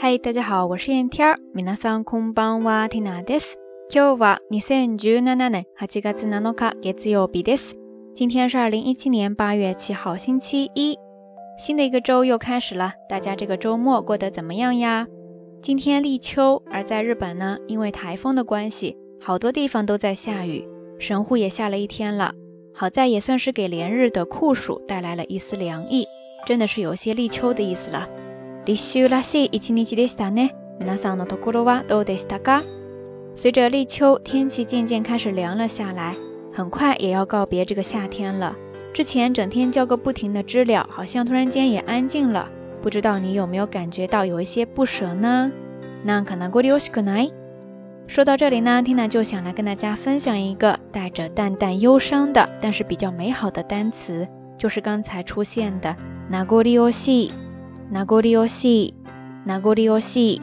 [0.00, 1.38] 嗨，大家好、我是燕天ティア。
[1.64, 3.56] 皆さんこんばんは、ティナです。
[3.92, 7.74] 今日は二千十七年八月七日、月曜日です。
[8.14, 10.96] 今天是二零一七年八月七号，星期一。
[11.58, 15.08] 新的一个周又开始了，大家这个周末过得怎么样呀？
[15.64, 20.64] 今天立秋，而在日本呢，因为台风的关系，好多地方都在下雨，
[21.00, 22.32] 神户也下了一天了。
[22.72, 26.06] 好在也算是给连日的酷暑带来了一丝凉意，
[26.46, 28.08] 真的是有些立秋的意思了。
[28.68, 30.54] 立秋らしい一日でしたね。
[30.78, 32.60] 皆さんのところはどうでしたか？
[33.34, 36.14] 随着立秋，天气渐渐开始凉了下来，
[36.54, 38.54] 很快也要告别这个夏天了。
[38.92, 42.46] 之前整天叫个不停的知了，好像突然间也安静了。
[42.82, 45.50] 不知道你有没有感觉到有一些不舍呢？
[46.04, 47.32] 那可能グリオシがない。
[48.06, 54.28] 说到这里呢，缇娜就想来跟大家分享一个带着淡淡忧伤的，但是比较美好的单词，
[54.58, 55.96] 就是刚才出现的
[56.30, 57.30] ナグリオシ。
[57.88, 58.94] i n a g し、
[59.46, 60.42] r i o おし，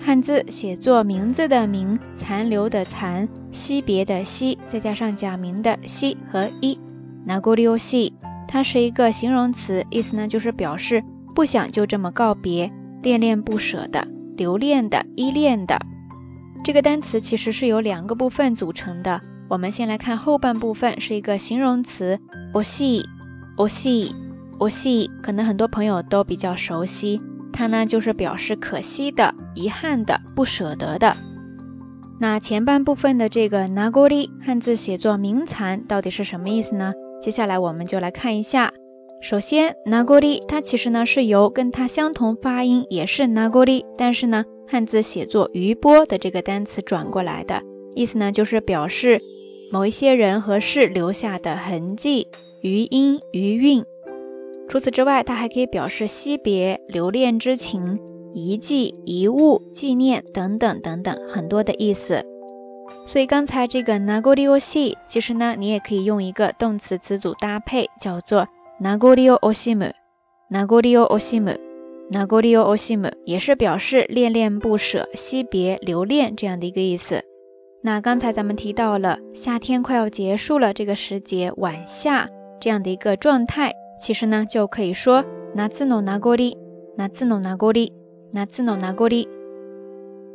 [0.00, 6.76] 汉字写作名字的名，残留的残，惜别的惜，再加上假名的惜和一
[7.28, 8.12] ，r i o おし，
[8.48, 15.78] 它是一个形容词，意思呢就是表示不想就这么告别，恋恋不舍的，留恋的，依恋的。
[16.64, 22.18] 这个单词其实是由两个部分组成的，我们先来看后半部分是一个形容词
[22.52, 23.04] おし、
[23.56, 24.31] おし。
[24.58, 27.20] 我系可能很多朋友都比较熟悉，
[27.52, 31.14] 它呢就是表示可惜的、遗憾的、不舍得的。
[32.20, 36.92] 那前半部分的这个“o r 里”汉字写作“名残”，到底是什么意思呢？
[37.20, 38.72] 接下来我们就来看一下。
[39.20, 47.62] 首先，“o r 里”它其实呢是由跟它相同发音也是“o r 里”，但是呢汉字写作“余波”的这个单词转过来的
[47.96, 49.20] 意思呢，就是表示
[49.72, 52.28] 某一些人和事留下的痕迹、
[52.62, 53.82] 余音、余韵。
[54.72, 58.00] 除此之外，它还可以表示惜别、留恋之情、
[58.32, 62.24] 遗迹、遗物、纪念等等等等很多的意思。
[63.06, 68.48] 所以刚才这个“n a g o な i o s i 其实呢，你也可以用一个动词词组搭配，叫做
[68.82, 71.58] “nagori nagori o osimu o o s i m ご
[72.40, 77.22] nagori o o s i m む，也是表示恋恋不舍、惜别、留恋这样的一个意思。
[77.82, 83.72] 那刚才咱们提到了夏天快要结束了，这个时节晚夏这样的一个状态。
[84.02, 85.24] 其实呢，就可以说
[85.54, 86.58] 拿自努拿锅力，
[86.96, 87.92] 拿自努拿锅力，
[88.32, 89.28] 拿自努拿锅力。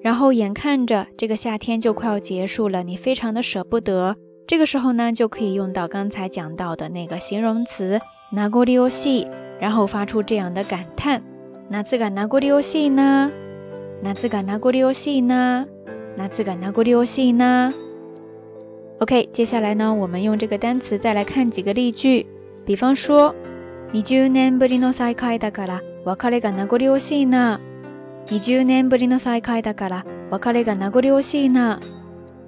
[0.00, 4.16] 然后眼看着这个夏天就快要结束了，你非常的舍不得。
[4.46, 8.00] 这个时候呢，就可以用到刚才讲到的那个形容词
[8.32, 9.28] 拿锅力欧西，
[9.60, 11.22] 然后发出这样的感叹：
[11.68, 13.30] 拿自个拿锅力欧西呢？
[14.02, 15.66] 拿自个拿锅力欧西呢？
[16.16, 17.70] 拿自个拿锅力欧西呢
[19.00, 22.26] ？OK，接下来呢，我们用这个单词再来看几个例句，
[22.64, 23.34] 比方说。
[23.92, 27.60] 20年ぶりの再会だから別れが名残惜しいな。
[28.26, 31.80] 20年ぶりの再会だから別れが名残惜しいな。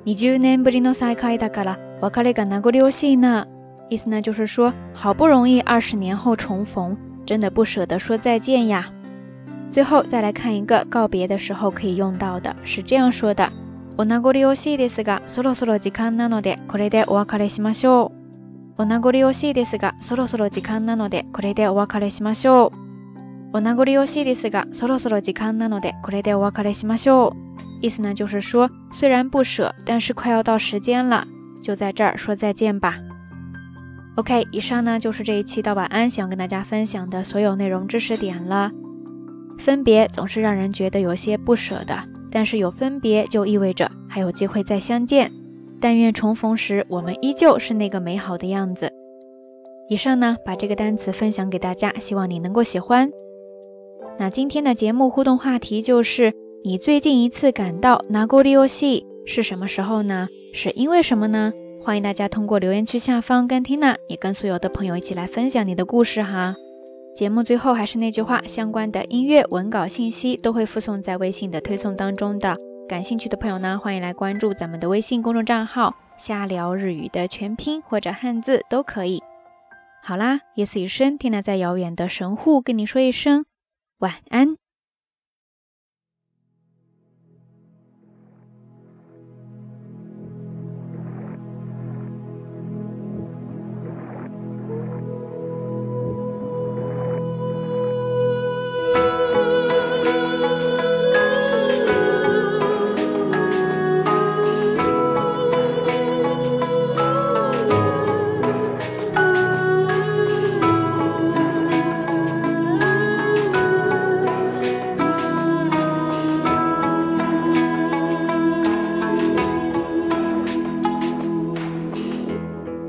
[0.06, 3.48] 20年ぶりの再会だから別れが名残惜しいな。
[3.90, 8.86] 意思呢就是说，好不容易二十年后重逢，真的不舍得说再见呀。
[9.72, 13.50] 最后再来看一个告别的时候可以用到的，是这样说的：
[13.96, 18.21] お名残惜しいですが、そろそろ時間なので、これでお別れしましょう。
[18.78, 22.78] お名残惜いですが、そろそろ時間なので、これでお別れしましょう。
[23.52, 27.34] お名残惜いですが、そろそろ時間なので、これでお別れしましょ
[27.82, 27.86] う。
[27.86, 31.26] 意思呢，就是说虽然不舍，但是快要到时间了，
[31.62, 32.94] 就在这儿说再见吧。
[34.16, 38.70] OK，以上呢就是这一期到晚安想跟大家分享的所有内容知识点啦。
[39.58, 41.98] 分别总是让人觉得有些不舍的，
[42.30, 45.30] 但是有分别就意味着还有机会再相见。
[45.82, 48.88] 但愿重逢时，我们依旧是那个美好的样子。
[49.88, 53.10] 以上呢，把这个单词分享给大家，希望你能够喜欢。
[54.16, 56.32] 那今天的节目互动话题就是：
[56.62, 58.52] 你最近一次感到难过、离
[58.84, 60.28] 异是什么时候呢？
[60.54, 61.52] 是因为什么呢？
[61.84, 66.54] 欢迎大家通过留言区下方跟 Tina，也跟所有的朋友一起来分享你的故事哈。
[67.12, 72.56] 节目最后还是那句话，相关的音乐、文稿信息都会附送在微信的推送当中的。
[72.88, 79.22] 感兴趣的朋友呢，欢迎来关注咱们的微信公众账号“瞎聊日语”的全拼或者汉字都可以。
[80.02, 83.44] 好啦，夜色已深，听娜在遥远的神户，跟你说一声
[83.98, 84.61] 晚安。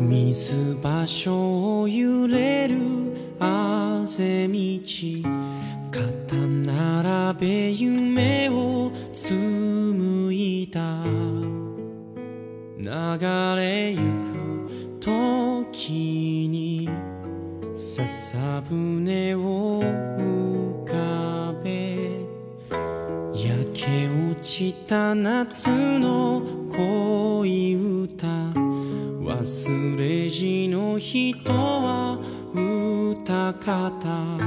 [0.03, 2.75] 水場所を揺れる
[3.39, 4.57] あぜ道
[5.91, 10.81] 肩並べ夢を紡いだ
[12.77, 16.89] 流れゆく時に
[17.73, 18.37] 笹
[18.69, 22.09] 舟を浮かべ
[23.33, 26.41] 焼け落ちた夏の
[26.75, 28.62] 恋歌
[29.35, 32.19] 忘れじの人は
[32.53, 34.37] 歌方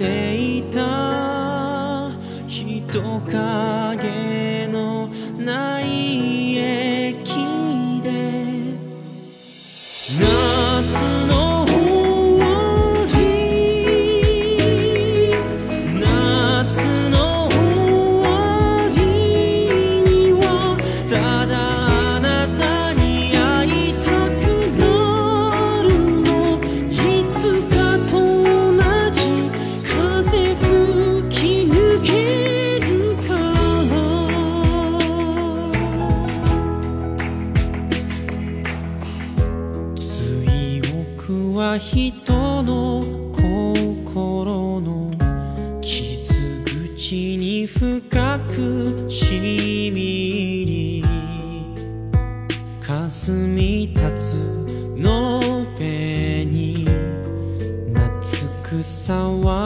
[0.00, 2.08] ていた
[2.48, 3.89] 人か
[41.78, 43.00] 人の
[43.32, 45.10] 心の
[45.80, 46.32] 傷
[46.96, 48.10] 口に深
[48.50, 49.94] く染み
[50.66, 51.04] り
[52.80, 55.40] 霞み立つの
[55.78, 56.86] べに
[57.92, 59.59] 夏草は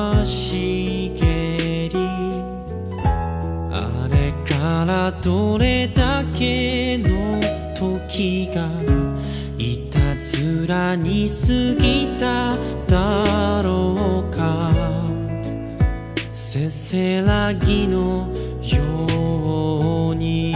[16.87, 18.29] せらぎの
[18.61, 20.53] ように